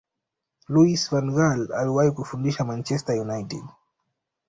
louis 0.77 1.01
van 1.11 1.29
gaal 1.35 1.61
aliwahi 1.83 2.11
kufundisha 2.23 2.67
manchester 2.73 3.21
united 3.29 3.65